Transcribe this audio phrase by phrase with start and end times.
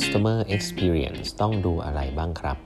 [0.00, 2.56] Customer Experience ต้องดูอะไรบ้างครับ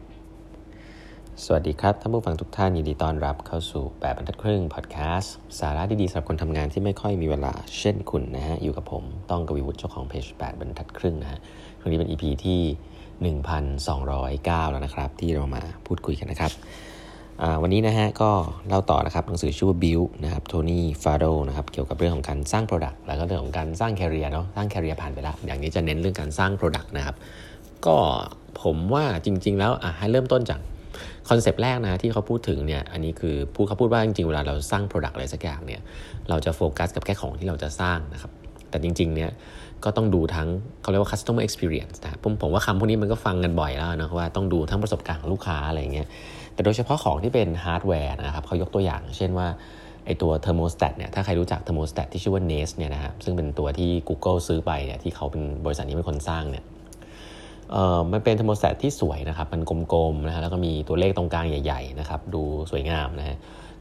[1.45, 11.39] สวัสดีครับท่านผู้ฟังทุกท่านยินดีต้อนรับเข้าสู่8บรรทัดครึ่งพอดแคสต์สาระดีๆสำหรับคนทำงานที่ไม่ค่อยมีเวลาเช่นคุณนะฮะ อยู่กับผมต้องกวีวุฒิเจ้าของเพจ8บรรทัดครึ่งนะฮะ
[11.81, 12.61] ครั้งนี้เป็น EP ที่
[13.83, 16.53] 1,209 แล้วนะครับ ที่เรามาพูดคุยกันนะครับ
[17.63, 18.31] วันนี้นะฮะก็
[18.69, 27.17] เล่าต่อนะครับหนังสือชื่อว่า Build นะครับโทนี่ฟาโดนะครับเกี่ยวกับเรื่องของการสร้าง Product แล้วก็เรื่องของการสร้างแคริเอร์เนาะสร้างแคริเอร์ผ่านไปแล้ว อย่างนี้จะเน้นเรื่องการสร้าง Product นะครับ
[27.87, 27.97] ก็
[28.63, 30.61] ผมว่าจริง ๆ แล้วอะให้เริ่มต้นจาก
[31.29, 35.81] concept แรกนะที่เขาพูดถึงเนี่ยอันนี้คือพูดเขาพูดว่าจริงๆ เวลาเราสร้าง Product อะไรสักอย่างเนี่ย
[36.29, 38.33] เราจะโฟกัสกับแค่ของที่เราจะสร้างนะครับ
[38.71, 39.31] แต่จริงๆเนี่ย
[39.85, 40.49] ก็ต้องดูทั้ง
[40.83, 46.07] เขาเรียกว่า customer experience นะผมผมว่าคำพวกนี้มันก็ฟังกันบ่อยแล้วนะว่าต้องดูทั้งประสบการณ์ของลูกค้าอะไรเงี้ย
[46.55, 49.47] แต่โดยเฉพาะของที่เป็นฮาร์ดแวร์นะครับเขายกตัวอย่าง เช่นว่า
[50.07, 56.65] ไอตัว thermostat เนี่ยถ้าใครรู้จัก thermostat ที่ชื่อว่า Nest เนี่ยนะครับซึ่งเป็นตัวที่ Google ซื้อไปเนี่ยที่เขาเป็นบริษัทนี้เป็นคนสร้างเนี่ย
[57.73, 59.63] เอ่อมันเป็น thermostat ที่สวยนะครับมัน
[59.93, 63.37] กลมๆนะฮะแล้วก็มีตัวเลขตรงกลางใหญ่ๆนะครับดูสวยงามนะฮะ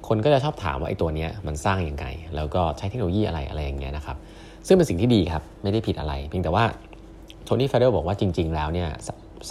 [0.08, 4.18] คนก็จะชอบถามว่าไอตัวนี้มันสร้างยังไง แล้วก็ใช้เทคโนโลยีอะไรอะไรอย่างเงี้ยนะครับ
[4.68, 6.66] ซึ่งเป็นสิ่งที่ดีครับ ไม่ได้ผิดอะไร เพียงแต่ว่า
[7.44, 8.90] Tony Fadell บอกว่าจริง ๆ แล้วเนี่ย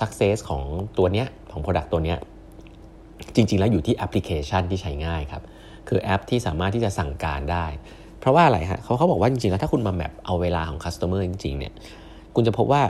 [0.01, 0.63] success ของ
[0.99, 2.19] ตัวเนี้ยของ Product ตัวเนี้ย
[3.35, 5.43] จริง ๆ แล้วอยู่ที่แอปพลิเคชันที่ใช้ง่ายครับ
[5.89, 7.67] คือแอปที่สามารถที่จะสั่งการได้
[8.21, 11.73] เพราะว่าอะไรฮะเขาเขาบอกว่าจริง ๆ แล้วถ้าคุณมา map เอาเวลาของ customer จริง ๆ เนี่ย
[12.35, 12.83] คุณจะพบว่า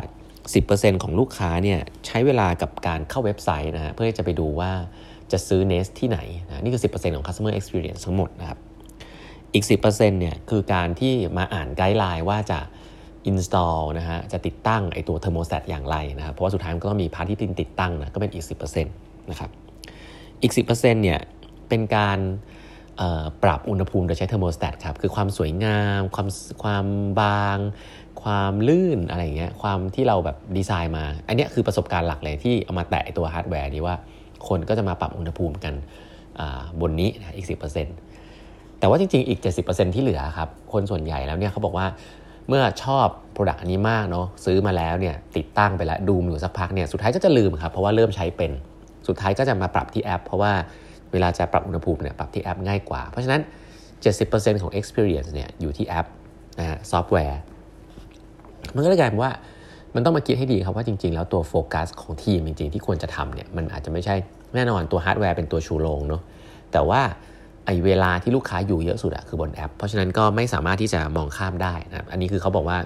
[0.48, 4.70] 10%ของลูกค้าเนี่ยใช้เวลากับการเข้าเว็บไซต์นะฮะเพื่อจะไปดูว่า
[5.32, 8.58] จะซื้อ Nest ที่ไหนนะนี่คือ 10%ของ customer experience ทั้งหมดนะครับ
[9.54, 12.60] อีก 10%เนี่ยคือการที่มาอ่าน guideline ว่าจะ
[13.30, 19.50] install นะฮะจะติดตั้งไอตัว thermostat อย่างไรนะครับเพราะว่าสุดท้ายมันก็ต้องมี part ที่ติดตั้งนะก็เป็นอีก 10%นะครับ
[20.42, 21.20] อีก 10%เนี่ย
[21.68, 22.18] เป็นการ
[23.42, 26.28] ปรับอุณหภูมิโดยใช้ thermostat ครับคือความสวยงามความ
[26.62, 26.86] ความ
[27.20, 27.58] บาง
[28.22, 33.96] ความลื่นอะไรเงี้ยความที่เราแบบดีไซน์มา อันนี้คือประสบการณ์หลักเลยที่เอามาแตะตัวฮาร์ดแวร์นี้ว่า
[34.48, 35.74] คนก็จะมาปรับอุณหภูมิกัน
[36.80, 38.11] บนนี้นะอีก 10%
[38.82, 41.86] แต่ว่าจริงๆ อีก 70%ที่เหลือครับ คนส่วนใหญ่แล้วเนี่ยเขาบอกว่า
[42.48, 48.50] เมื่อชอบ product อันนี้มากเนาะซื้อมาแล้วเนี่ยติดตั้งไปแล้วดูอยู่สักพักเนี่ยสุดท้ายก็จะลืมครับเพราะว่าเริ่มใช้เป็น
[49.08, 50.52] สุดท้ายก็จะมาปรับที่แอป เพราะว่า
[51.12, 53.40] เวลาจะปรับอุณหภูมิเนี่ยปรับที่แอปง่ายกว่า เพราะฉะนั้น
[54.00, 56.06] 70%ของ experience เนี่ยอยู่ที่แอป
[56.58, 57.40] นะฮะซอฟต์แวร์
[58.74, 59.32] มันก็เลยกลายเป็นว่า
[59.94, 64.14] มันต้องมาคิดให้ดีครับว่าจริงๆ แล้วตัวโฟกัสของทีมจริงๆ ที่ควรจะทำเนี่ยมันอาจจะไม่ใช่
[64.54, 66.22] แน่นอนตัวฮาร์ดแวร์เป็นตัวชูโรงเนาะ
[66.72, 67.00] แต่ว่า
[67.66, 72.78] ไอเวลาที่ลูกค้าอยู่เยอะสุดอะคือบนแอป เพราะฉะนั้นก็ไม่สามารถที่จะมองข้ามได้นะครับอันนี้คือเขาบอกว่า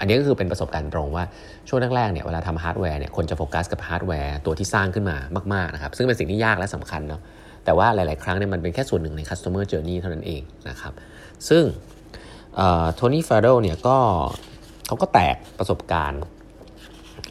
[0.00, 1.24] อันนี้ก็คือเป็นประสบการณ์ตรงว่า
[1.68, 5.16] ช่วงแรกๆเนี่ยเวลาทำฮาร์ดแวร์เนี่ยคนจะโฟกัสกับฮาร์ดแวร์ตัวที่สร้างขึ้นมา
[5.54, 7.20] มากๆนะครับซึ่งเป็นสิ่งที่ยากและสำคัญเนาะ
[7.64, 10.92] แต่ว่าหลายๆ ครั้งเนี่ยมันเป็นแค่ส่วนหนึ่งใน customer journey เท่านั้นเองนะครับ
[11.48, 11.62] ซึ่ง
[12.94, 13.96] โทนี่ฟาโดเนี่ยก็
[14.86, 16.20] เขาก็แตกประสบการณ์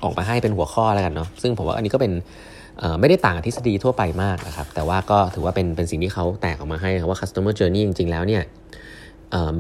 [0.04, 2.12] ออกมาให้เป็นหัวข้อแล้วกันเนาะซึ่งผมว่าอันนี้ก็เป็น
[3.00, 8.44] ไม่ได้ต่างกับทฤษฎีทั่วไปมากนะครับ แต่ว่าก็ถือว่าเป็นเป็นสิ่งที่เขาแตกออกมาให้ว่า customer journey จริง ๆ แล้วเนี่ย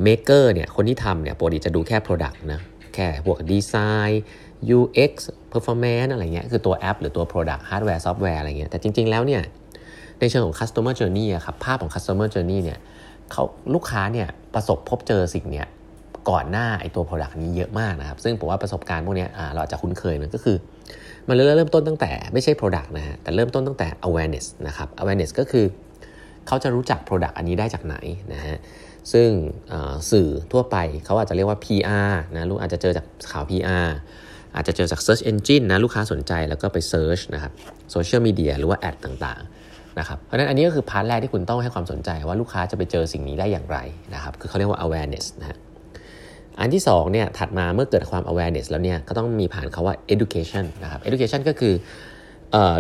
[0.04, 2.60] เมกเกอร์เนี่ยคนที่ทำเนี่ยปกติจะดูแค่ product นะ
[2.94, 3.74] แค่พวกดีไซ
[4.10, 4.24] น์
[4.78, 5.12] UX
[5.54, 9.42] performance อะไรเงี้ยคือตัวแอป หรือตัว product hardware software อะไรเงี้ยแต่จริง ๆ แล้วเนี่ย
[10.20, 12.80] ในเชิงของ customer journey อะครับภาพของ customer journey เนี่ย
[13.32, 13.44] เขา
[13.74, 15.68] ลูกค้าเนี่ยประสบพบเจอสิ่งเนี้ย
[16.30, 20.58] ก่อนหน้าไอตัว product นี้เยอะมากนะครับ ซึ่งผมว่าประสบการณ์พวกนี้เราอาจจะคุ้นเคยนะก็คือ
[21.28, 25.66] มันเริ่มต้นตั้งแต่ไม่ใช่ product นะฮะแต่เริ่มต้นตั้งแต่ awareness นะครับ awareness ก็คือ
[26.48, 27.96] เขาจะรู้จัก product อันนี้ได้จากไหน
[28.34, 28.58] นะฮะ
[29.14, 29.30] ซึ่ง
[30.12, 33.88] สื่อทั่วไปเขาอาจจะเรียกว่า PR นะลูกอาจจะเจอจากข่าว PR
[34.56, 37.52] อาจจะเจอจาก Search Engine นะลูกค้าสนใจแล้วก็ไป Search นะครับ
[37.92, 43.78] โซเชียลมีเดียหรือว่า ad ต่างๆนะครับเพราะฉะนั้นอันนี้ก็คือ part แรกที่คุณต้องให้ความสนใจว่าลูกค้าจะไปเจอสิ่งนี้ได้อย่างไร
[44.14, 45.58] นะครับคือเขาเรียกว่า awareness นะฮะ
[46.60, 51.74] อันที่2เนี่ยถัดมาเมื่อเกิดความ awareness แล้วเนี่ยก็ต้องมีผ่านคำว่า education นะครับ education ก็คือ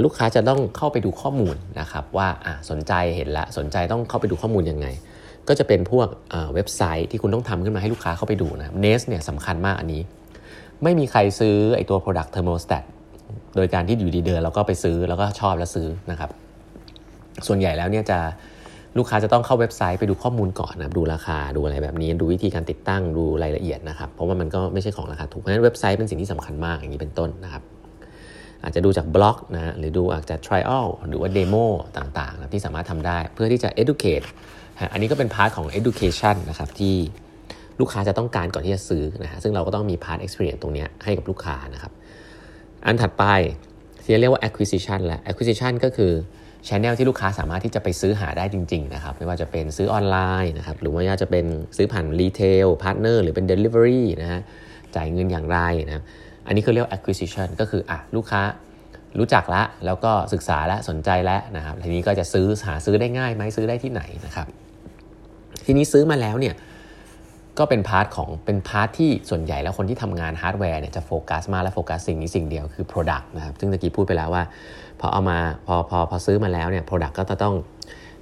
[0.03, 2.28] ลูกค้าจะต้องเข้าไปดูข้อมูลนะครับว่า
[2.69, 4.88] สนใจเห็นแล้วสนใจต้องเข้าไปดูข้อมูลยังไง
[5.47, 6.07] ก็จะเป็นพวก
[6.53, 10.01] เว็บไซต์ที่คุณต้องทำขึ้นมาให้ลูกค้าเข้าไปดูนะ Nest เนี่ยสำคัญมากอันนี้
[10.83, 12.83] ไม่มีใครซื้อไอตัว product thermostat
[13.56, 16.30] โดยการที่อยู่ดีเดินแล้วก็ไปซื้อแล้วก็ชอบแล้วซื้อนะครับ
[17.48, 18.19] ส่วนใหญ่แล้วเนี่ยจะ
[18.98, 27.63] ลูกค้าจะต้องเข้าเว็บไซต์ไปดูข้อมูลก่อนนะดูราคาดูอะไรแบบนี้ ดูวิธีการติดตั้งดูรายละเอียดนะครับ เพราะว่ามันก็ไม่ใช่ของราคาถูกเพราะฉะนั้นเว็บไซต์เป็นสิ่งที่สำคัญมากอย่างนี้เป็นต้นนะครับ
[28.63, 31.56] อาจจะดูจากบล็อกนะหรือดูอาจจะ trial หรือว่า demo
[31.98, 34.25] ต่างๆนะที่สามารถทำได้เพื่อที่จะ educate
[34.92, 36.96] อันนี้ก็เป็น part ของ education นะครับที่
[37.80, 41.92] ลูกค้าจะต้องการก่อนที่จะซื้อนะฮะซึ่งเราก็ต้องมี part experience ตรงนี้ให้กับลูกค้านะครับ
[42.86, 43.25] อันถัดไป
[44.04, 46.12] ที่เรียกว่า acquisition และ acquisition ก็คือ
[46.68, 51.45] channel ที่ลูกค้าสามารถที่จะไปซื้อหาได้จริงๆนะครับไม่ว่าจะเป็นซื้อออนไลน์นะครับหรือว่าจะเป็น
[51.77, 54.42] ซื้อผ่าน retail partner หรือเป็น delivery นะฮะ
[54.95, 56.04] จ่ายเงินอย่างไรนะ
[56.48, 58.42] อันนี้คือเรียก acquisition ก็คืออะลูกค้า
[59.19, 64.48] รู้จักแล้วแล้วก็ศึกษาและสนใจแล้วนะครับทีนี้ก็จะซื้อหาซื้อได้ง่ายไหมซื้อได้ที่ไหนนะครับ
[65.65, 66.56] ทีนี้ซื้อมาแล้วเนี่ย
[67.59, 74.44] ก็เป็น part ของเป็น part ที่ส่วนใหญ่แล้วคนที่ทำงานฮาร์ดแวร์เนี่ยจะโฟกัสมาและโฟกัสสิ่งนี้สิ่งเดียวคือ Product นะครับซึ่งตะกี้พูดไปแล้วว่า
[75.00, 77.55] พอเอามาพอพอพอซื้อมาแล้วเนี่ย Product ก็จะต้อง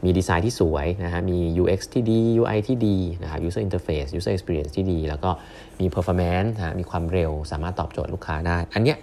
[0.03, 5.29] มีดีไซน์ที่สวยนะฮะมี UX ที่ดี UI ที่ดีนะครับ User Interface User Experience ที่ดี แล้วก็
[5.79, 8.97] มี Performance นะมีความเร็วสามารถตอบโจทย์ลูกค้าได้ อันเนี้ย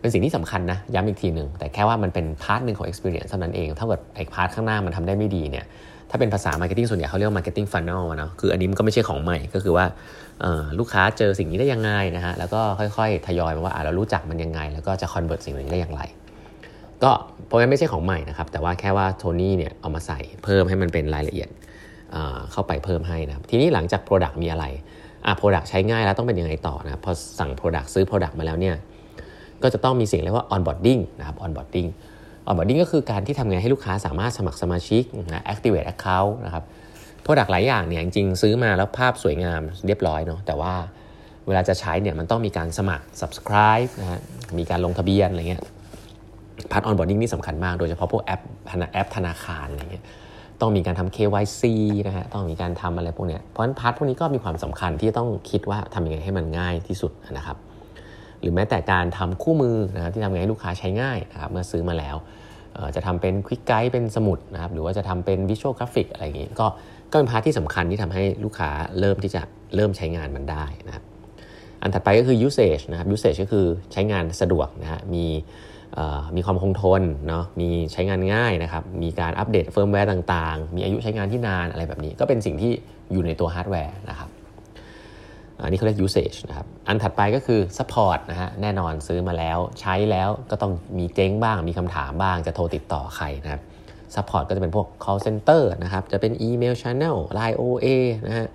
[0.00, 5.64] เป็นสิ่งที่สำคัญนะ ย้ำอีกทีหนึ่งแต่แค่ว่ามันเป็น part หนึ่งของ experience เท่านั้นเองถ้าเกิดไอ้ part ข้างหน้ามันทำได้ไม่ดีเนี่ย
[6.12, 9.84] ถ้าเป็นภาษา Marketing ส่วนใหญ่เขาเรียกว่า Marketing Funnel นะคืออันนี้มันก็ไม่ใช่ของใหม่ก็คือว่า
[10.78, 12.60] ลูกค้าเจอสิ่งนี้ได้ยังไงนะฮะแล้วก็
[12.96, 16.02] ค่อยๆ ทยอยมาว่าเรารู้จักมันยังไง แล้วก็จะ convert สิ่งนี้ได้อย่างไร
[17.02, 17.10] ก็
[17.46, 21.48] เพราะงั้นไม่ใช่ของใหม่นะครับแต่ว่าแค่ว่าโทนี่เนี่ยเอามาใส่เพิ่มให้มันเป็นรายละเอียด
[22.52, 24.64] เข้าไปเพิ่มให้นะครับทีนี้หลังจาก Product มีอะไร
[25.26, 28.76] อะ Product ใช้ง่ายแล้วต้องเป็นยังไงต่อนะพอสั่ง Product ซื้อ Product มาแล้วเนี่ย
[29.62, 31.88] ก็จะต้องมีสิ่งเรียกว่า onboarding นะครับ onboarding
[32.48, 36.64] onboarding ก็คือการที่ทำไงให้ลูกค้าสามารถสมัครสมาชิกนะ activate account นะครับ
[37.24, 40.74] product หลายอย่างเนี่ยจริงๆซื้อมาแล้วภาพสวยงามเรียบร้อยเนาะแต่ว่า
[41.46, 44.20] เวลาจะใช้เนี่ยมันต้องมีการสมัคร subscribe นะฮะ
[44.58, 45.62] มีการลงทะเบียนอะไรเงี้ย
[46.72, 48.40] พาร์ท onboarding นี่สำคัญมาก โดยเฉพาะพวกแอป
[48.92, 50.04] แอปธนาคารอะไรเงี้ย
[50.60, 51.62] ต้องมีการทำ KYC
[52.06, 57.56] นะฮะต้องมีการทำอะไรพวกเนี้ยเพราะฉะนั้น part พวกนี้ก็มีความสำคัญที่ต้องคิดว่าทำยังไงให้มันง่ายที่สุดนะครับ
[58.42, 62.16] หรือแม้แต่การทำคู่มือนะครับที่ทำไงให้ลูกค้าใช้ง่ายนะครับเมื่อซื้อมาแล้ว
[62.96, 66.66] จะทำเป็น quick guide เป็นสมุดนะครับหรือว่าจะทำเป็น visual graphic อะไรอย่างนี้ก็
[67.10, 69.42] ก็เป็น part ที่สำคัญที่ทำให้ลูกค้าเริ่มที่จะ
[69.74, 71.04] เริ่มใช้งานมันได้นะครับ
[71.82, 75.26] อันถัดไปก็คือ usage นะครับ usage ก็คือใช้งานสะดวกนะฮะมี
[76.36, 82.72] มีความคงทนเนาะมีใช้งานง่ายนะครับ มีการอัปเดตเฟิร์มแวร์ต่างๆ มีอายุใช้งานที่นานอะไรแบบนี้ ก็เป็นสิ่งที่
[83.12, 84.28] อยู่ในตัวฮาร์ดแวร์นะครับ
[85.62, 93.62] อันนี้เขาเรียก usage นะครับ อันถัดไปก็คือ support นะฮะ แน่นอนซื้อมาแล้ว ใช้แล้วก็ต้องมีเจ๊งบ้าง มีคำถามบ้าง จะโทรติดต่อใครนะครับ
[94.14, 97.86] support ก็จะเป็นพวก call center นะครับ จะเป็น email channel line OA
[98.26, 98.46] นะฮะ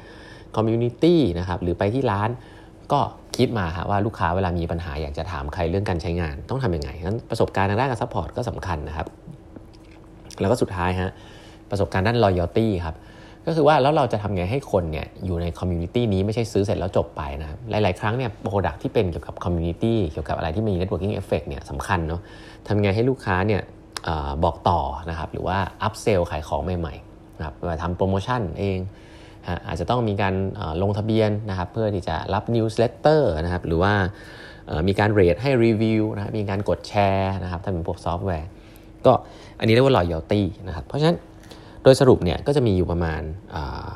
[0.55, 2.29] community นะครับ หรือไปที่ร้าน
[2.91, 2.99] ก็
[3.37, 9.07] คิดมาครับว่าลูกค้าเวลามีปัญหาอยากจะถามใครเรื่องการใช้งาน ต้องทำยังไงนั้นประสบการณ์ทางด้านการ support ก็สำคัญนะครับ
[10.39, 11.11] แล้วก็สุดท้ายฮะ
[11.69, 12.95] ประสบการณ์ด้าน loyalty ครับ
[13.47, 22.21] ก็คือว่าแล้วเราจะทำไงให้คนเนี่ยอยู่ใน community นี้ไม่ใช่ซื้อเสร็จแล้วจบไปนะหลาย ๆ ครั้งเนี่ย product ที่เป็นเกี่ยวกับ community เกี่ยวกับอะไรที่มี networking effect เนี่ยสำคัญเนาะ
[22.67, 23.61] ทำไงให้ลูกค้าเนี่ย
[24.07, 24.09] อ
[24.43, 24.79] บอกต่อ
[25.09, 28.77] นะครับหรือว่า upsell ขายของใหม่ๆนะครับทำโปรโมชั่นเอง
[29.67, 30.33] อาจจะต้องมีการ
[30.81, 33.93] ลงทะเบียนนะครับเพื่อที่จะรับ newsletter นะครับหรือว่า
[34.87, 38.49] มีการ rate ให้รีวิวนะครับมีการกดแชร์นะครับถ้าเป็นพวกซอฟต์แวร์
[39.05, 39.13] ก็
[39.59, 41.17] อันนี้เรียกว่า loyalty นะครับเพราะฉะนั้น
[41.87, 43.21] ดยสรุปเนี่ยก็จะมีอยู่ประมาณ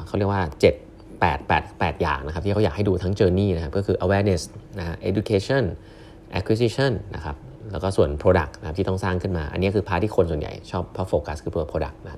[0.06, 4.42] เขาเรียกว่า 7 8 8 8 อย่างนะครับที่เขาอยากให้ดูทั้ง journey นะครับก็คือ awareness
[4.80, 5.64] นะ education
[6.40, 7.36] acquisition นะครับ
[7.72, 12.12] แล้วก็ส่วน product นะครับที่ต้องสร้างขึ้นมา อันนี้คือพาที่คนส่วนใหญ่ชอบพราะโฟกัสคือตัว product นะ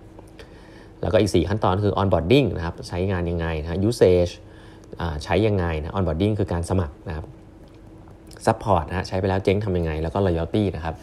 [1.02, 4.34] แล้วก็อีก 4 ขั้นตอนคือ onboarding นะครับใช้งานยังไงนะ usage
[5.24, 7.26] ใช้ยังไงนะ onboarding คือการสมัครนะครับ
[8.46, 10.96] support นะใช้ไปแล้วเจ๊งทำยังไง แล้วก็ loyalty นะครับ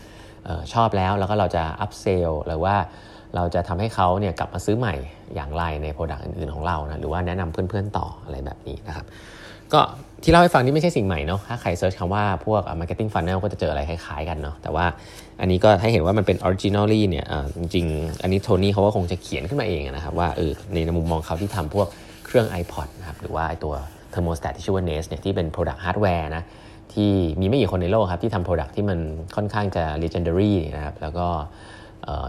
[0.73, 2.77] ชอบแล้วแล้วก็เราจะ upsell หรือว่า
[3.37, 4.95] เราจะทำให้เขาเนี่ยกลับมาซื้อใหม่
[5.35, 9.07] อย่างไรใน product อื่นๆของเรานะหรือว่าแนะนำเพื่อนๆต่ออะไรแบบนี้นะครับ
[9.73, 9.81] ก็
[10.23, 14.87] ที่เล่าให้ฟังนี่ไม่ใช่สิ่งใหม่เนาะถ้าใคร search คำว่าพวก marketing funnel ก็จะเจออะไรคล้ายๆกันเนาะแต่ว่า
[15.41, 17.27] อันนี้ก็ให้เห็นว่ามันเป็น originally เนี่ย
[17.59, 20.53] จริงๆอันนี้โทนี่เขาก็คงจะเขียนขึ้นมาเองนะครับว่าเออ
[20.87, 21.89] ในมุมมองเขาที่ทำพวก
[22.27, 23.75] เครื่อง iPod นะครับหรือว่าตัว
[24.13, 26.45] thermostat ที่ชื่อว่า Nest เนี่ยที่เป็น product hardware นะ
[26.95, 28.99] ที่มีไม่กี่คนในโลกครับที่ทำ product ที่มัน
[29.37, 31.27] ค่อนข้างจะ legendary นะครับแล้วก็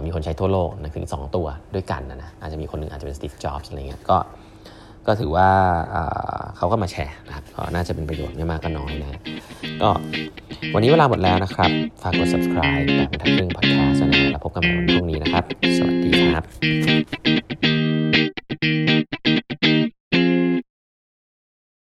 [0.05, 4.17] มีคนใช้ทั่วโลกนะถึง 2 ตัวด้วยกันนะนะอาจจะมีคนหนึ่งอาจจะเป็นสตีฟ จ็อบส์อะไรเงี้ยก็
[5.07, 5.49] ก็ถือว่า
[6.57, 9.21] เขาก็มาแชร์นะครับก็น่าจะเป็นประโยชน์ไม่มากก็น้อยนะ
[9.81, 9.89] ก็
[10.73, 11.69] วันนี้เวลาหมดแล้วนะครับ
[12.01, 15.43] ฝากกด subscribe แบบทักเรื่องพอดแคสต์นะแล้วพบกันใหม่วันพรุ่งนี้นะครับ
[15.77, 17.90] สวัสดีครับ